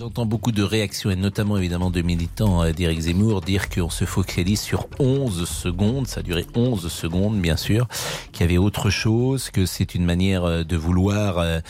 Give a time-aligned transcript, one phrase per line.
[0.00, 4.06] J'entends beaucoup de réactions, et notamment évidemment de militants euh, d'Éric Zemmour, dire qu'on se
[4.06, 7.86] focalise sur 11 secondes, ça a duré 11 secondes bien sûr,
[8.32, 11.36] qu'il y avait autre chose, que c'est une manière euh, de vouloir...
[11.38, 11.60] Euh,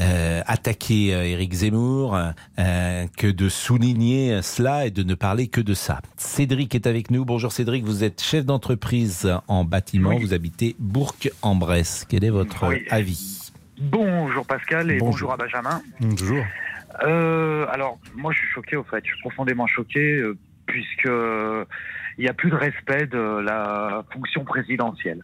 [0.00, 2.18] euh, attaquer Éric Zemmour
[2.58, 6.00] euh, que de souligner cela et de ne parler que de ça.
[6.16, 7.24] Cédric est avec nous.
[7.24, 12.06] Bonjour Cédric, vous êtes chef d'entreprise en bâtiment, vous habitez Bourg-en-Bresse.
[12.08, 12.82] Quel est votre Oui.
[12.90, 13.52] avis?
[13.80, 15.28] Bonjour Pascal et Bonjour.
[15.28, 15.80] bonjour, à Benjamin.
[16.00, 16.44] Bonjour.
[17.02, 21.64] Euh, alors, moi je suis choqué au fait, je suis profondément choqué euh, puisque euh,
[22.18, 25.22] il n'y a plus de respect de la fonction présidentielle.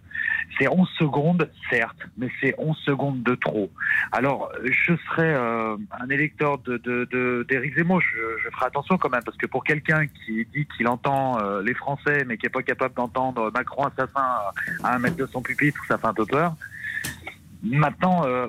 [0.58, 3.70] C'est 11 secondes, certes, mais c'est 11 secondes de trop.
[4.12, 7.46] Alors, je serais euh, un électeur de, de, de,
[7.76, 11.38] Zemmour, je, je ferai attention quand même, parce que pour quelqu'un qui dit qu'il entend
[11.38, 14.26] euh, les Français, mais qui n'est pas capable d'entendre Macron assassin
[14.82, 16.54] à un mètre de son pupitre, ça fait un peu peur.
[17.62, 18.48] Maintenant, euh,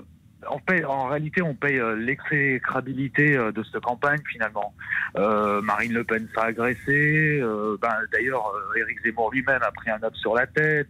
[0.49, 4.73] on paye, en réalité, on paye euh, l'exécrabilité euh, de cette campagne finalement.
[5.17, 7.41] Euh, Marine Le Pen s'est agressée.
[7.81, 10.87] ben, D'ailleurs, Éric Zemmour lui-même a pris un op sur la tête.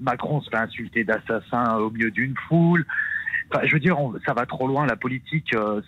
[0.00, 2.84] Macron se fait insulter d'assassin au milieu d'une foule.
[3.64, 4.84] Je veux dire, on- ça va trop loin.
[4.86, 5.80] La politique, euh,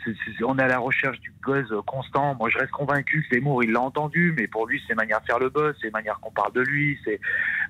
[0.44, 2.34] on est à la recherche du buzz constant.
[2.36, 5.26] Moi, je reste convaincu que Zemmour, il l'a entendu, mais pour lui, c'est manière de
[5.26, 6.98] faire le buzz, c'est manière qu'on parle de lui.
[7.04, 7.18] C'est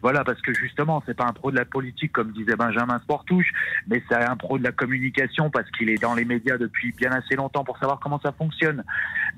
[0.03, 3.51] voilà, parce que justement, c'est pas un pro de la politique comme disait Benjamin Sportouche,
[3.87, 7.13] mais c'est un pro de la communication parce qu'il est dans les médias depuis bien
[7.13, 8.85] assez longtemps pour savoir comment ça fonctionne.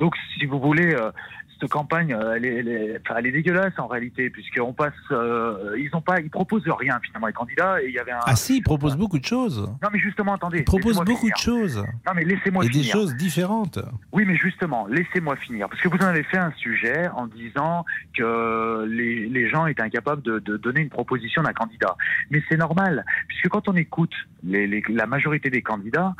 [0.00, 1.12] Donc, si vous voulez, euh,
[1.60, 4.92] cette campagne, euh, elle est, elle est- enfin, elle est dégueulasse en réalité, puisqu'on passe,
[5.10, 7.82] euh, ils ont pas, ils proposent rien finalement les candidats.
[7.82, 8.20] Et il y avait un.
[8.24, 9.60] Ah si, il propose beaucoup de choses.
[9.82, 10.58] Non mais justement, attendez.
[10.58, 11.34] Il propose laissez-moi beaucoup finir.
[11.36, 11.76] de choses.
[12.06, 12.92] Non mais laissez-moi Et des finir.
[12.92, 13.78] choses différentes.
[14.12, 15.68] Oui, mais justement, laissez-moi finir.
[15.68, 17.84] Parce que vous en avez fait un sujet en disant
[18.16, 21.96] que les, les gens étaient incapables de, de donner une proposition d'un candidat.
[22.30, 24.14] Mais c'est normal, puisque quand on écoute
[24.44, 26.14] les, les- la majorité des candidats,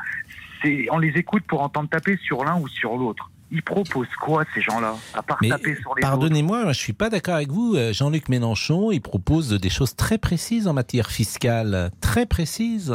[0.61, 3.31] c'est, on les écoute pour entendre taper sur l'un ou sur l'autre.
[3.51, 6.93] Ils proposent quoi, ces gens-là À part Mais taper sur les pardonnez-moi, moi, je suis
[6.93, 7.73] pas d'accord avec vous.
[7.75, 12.91] Euh, Jean-Luc Mélenchon, il propose des choses très précises en matière fiscale, très précises.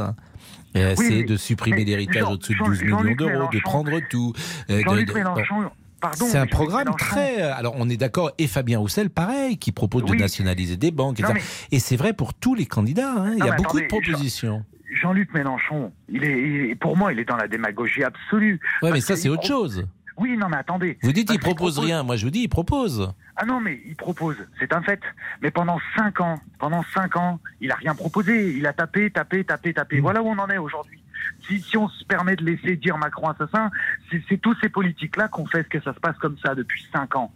[0.76, 3.60] Euh, Oui, c'est mais- de supprimer l'héritage Jean- au-dessus de Jean- 12 millions d'euros, de
[3.60, 4.32] prendre tout.
[4.70, 5.70] euh, de- Jean-Luc de- Mélenchon,
[6.00, 6.26] pardon.
[6.28, 7.42] C'est un programme Mélenchon- très.
[7.42, 8.30] Alors, on est d'accord.
[8.38, 10.18] Et Fabien Roussel, pareil, qui propose de Oui.
[10.18, 11.18] nationaliser des banques.
[11.20, 11.44] Non, etc.
[11.70, 13.12] mais Et c'est vrai pour tous les candidats.
[13.16, 13.32] hein.
[13.36, 14.64] Il y a mais beaucoup de propositions.
[15.00, 18.60] Jean-Luc Mélenchon, il est, il est- pour moi, il est dans la démagogie absolue.
[18.82, 19.84] Ouais, mais ça, c'est autre chose.
[20.16, 20.98] Oui, non, mais attendez.
[21.02, 22.02] Vous dites Parce il qu'il propose rien.
[22.04, 23.12] Moi, je vous dis il propose.
[23.36, 25.00] Ah non, mais il propose, c'est un fait.
[25.42, 28.54] Mais pendant cinq ans, pendant cinq ans, il a rien proposé.
[28.56, 29.98] Il a tapé, tapé, tapé, tapé.
[29.98, 30.02] Mm.
[30.02, 31.00] Voilà où on en est aujourd'hui.
[31.48, 33.70] Si, si on se permet de laisser dire Macron assassin,
[34.10, 37.16] c'est c'est tous ces politiques-là qu'on fait que ça se passe comme ça depuis cinq
[37.16, 37.32] ans.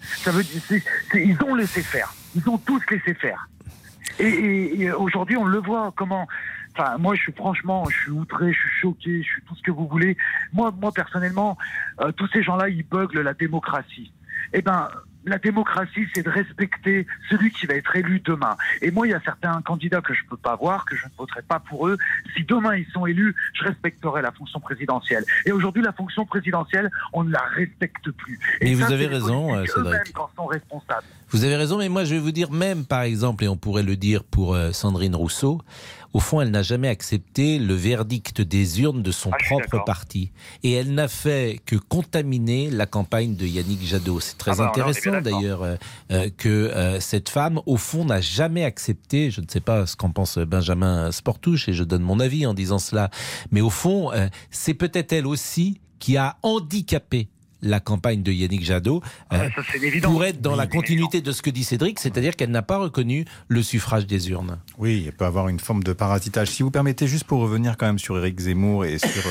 [0.00, 0.62] Ça veut dire,
[1.14, 2.12] ils ont laissé faire.
[2.34, 3.48] Ils ont tous laissé faire.
[4.18, 6.26] Et, et- et aujourd'hui, on le voit comment.
[6.78, 9.62] Enfin, moi, je suis franchement, je suis outré, je suis choqué, je suis tout ce
[9.62, 10.16] que vous voulez.
[10.52, 11.56] Moi, moi personnellement,
[12.00, 14.12] euh, tous ces gens-là, ils buglent la démocratie.
[14.52, 14.88] Eh ben,
[15.26, 18.56] la démocratie, c'est de respecter celui qui va être élu demain.
[18.80, 21.10] Et moi, il y a certains candidats que je peux pas voir, que je ne
[21.18, 21.96] voterai pas pour eux.
[22.36, 25.24] Si demain ils sont élus, je respecterai la fonction présidentielle.
[25.44, 28.38] Et aujourd'hui, la fonction présidentielle, on ne la respecte plus.
[28.60, 30.12] Et Mais vous ça, avez raison, euh, Cédric.
[30.12, 31.06] qu'en sont responsables.
[31.30, 33.82] Vous avez raison, mais moi je vais vous dire même, par exemple, et on pourrait
[33.82, 35.60] le dire pour euh, Sandrine Rousseau,
[36.16, 40.30] au fond, elle n'a jamais accepté le verdict des urnes de son Ah, propre parti.
[40.62, 44.18] Et elle n'a fait que contaminer la campagne de Yannick Jadot.
[44.20, 45.76] C'est très Ah bah, intéressant d'ailleurs euh,
[46.12, 49.94] euh, que euh, cette femme, au fond, n'a jamais accepté, je ne sais pas ce
[49.94, 53.10] qu'en pense Benjamin Sportouche, et je donne mon avis en disant cela,
[53.50, 57.28] mais au fond, euh, c'est peut-être elle aussi qui a handicapé
[57.66, 59.02] la campagne de Yannick Jadot.
[59.30, 60.10] Ah, euh, ça, évident.
[60.12, 62.78] pour être dans Oui, la continuité de ce que dit Cédric, c'est-à-dire qu'elle n'a pas
[62.78, 64.58] reconnu le suffrage des urnes.
[64.78, 66.48] Oui, il peut avoir une forme de parasitage.
[66.48, 69.22] Si vous permettez, juste pour revenir quand même sur Éric Zemmour et sur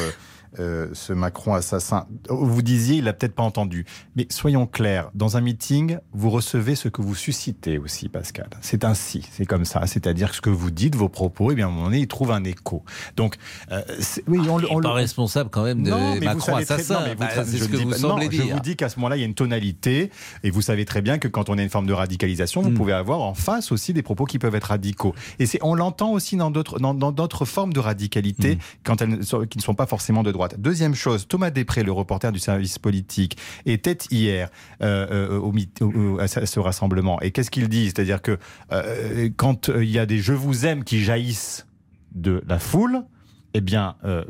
[0.59, 3.85] euh, ce Macron assassin, vous disiez, il l'a peut-être pas entendu.
[4.15, 8.49] Mais soyons clairs, dans un meeting, vous recevez ce que vous suscitez aussi, Pascal.
[8.61, 9.85] C'est ainsi, c'est comme ça.
[9.87, 12.07] C'est-à-dire que ce que vous dites, vos propos, et bien à un moment donné, ils
[12.07, 12.83] trouvent un écho.
[13.15, 13.35] Donc,
[13.71, 13.81] euh,
[14.27, 16.51] oui, on, le- on On le- pas responsable quand même de Non, mais vous Macron
[16.53, 16.93] très- assassin.
[16.95, 18.19] non, mais vous Bah, je ce que vous pas- non.
[18.31, 20.11] Je vous dis qu'à ce moment-là, il y a une tonalité,
[20.43, 22.73] et vous savez très bien que quand on a une forme de radicalisation, vous Mm.
[22.75, 25.13] pouvez avoir en face aussi des propos qui peuvent être radicaux.
[25.39, 28.59] Et c'est, on l'entend aussi dans d'autres, dans, d'autres formes de radicalité Mm.
[28.83, 29.19] quand elles
[29.49, 30.44] qui ne sont pas forcément de droite.
[30.57, 34.49] Deuxième chose, Thomas Després, le reporter du service politique, était hier
[34.81, 37.19] euh, euh, au, au- à ce rassemblement.
[37.21, 38.37] Et qu'est-ce qu'il dit C'est-à-dire que
[38.71, 41.65] euh, quand il y a des je vous aime qui jaillissent
[42.13, 43.03] de la foule,
[43.53, 44.23] eh bien, euh,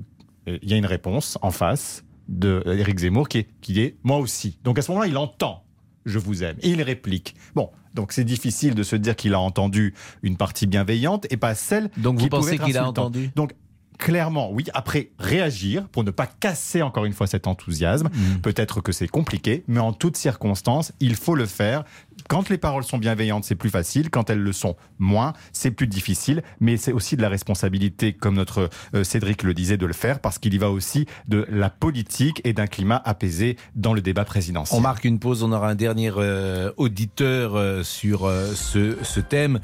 [0.47, 4.18] il y a une réponse en face de Éric Zemmour qui est, qui est moi
[4.18, 4.57] aussi.
[4.63, 5.61] Donc à ce moment-là, il entend
[6.06, 7.33] je vous aime et il réplique.
[7.56, 11.56] Bon, donc c'est difficile de se dire qu'il a entendu une partie bienveillante et pas
[11.56, 13.31] celle Donc vous qui pouvait pensez qu'il a entendu?
[13.35, 13.53] Donc
[13.97, 18.07] clairement, oui, après réagir pour ne pas casser encore une fois cet enthousiasme.
[18.07, 18.42] Mm.
[18.42, 21.83] Peut-être que c'est compliqué, mais en toutes circonstances, il faut le faire.
[22.27, 24.09] Quand les paroles sont bienveillantes, c'est plus facile.
[24.09, 26.44] Quand elles le sont moins, c'est plus difficile.
[26.59, 30.19] Mais c'est aussi de la responsabilité, comme notre euh, Cédric le disait, de le faire,
[30.19, 34.25] parce qu'il y va aussi de la politique et d'un climat apaisé dans le débat
[34.25, 34.77] présidentiel.
[34.77, 39.19] On marque une pause, on aura un dernier euh, auditeur euh, sur euh, ce, ce
[39.19, 39.59] thème.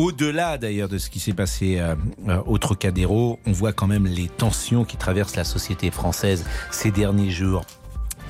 [0.00, 1.94] Au-delà d'ailleurs de ce qui s'est passé euh,
[2.26, 6.90] euh, au Trocadéro, on voit quand même les tensions qui traversent la société française ces
[6.90, 7.66] derniers jours.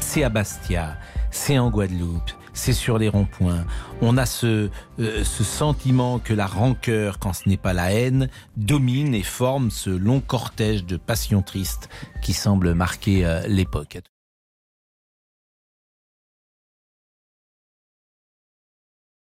[0.01, 0.99] C'est à Bastia,
[1.31, 3.65] c'est en Guadeloupe, c'est sur les ronds-points.
[4.01, 4.69] On a ce,
[4.99, 9.71] euh, ce sentiment que la rancœur, quand ce n'est pas la haine, domine et forme
[9.71, 11.89] ce long cortège de passions tristes
[12.21, 14.01] qui semble marquer euh, l'époque.